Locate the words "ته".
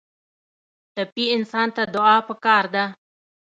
1.75-1.83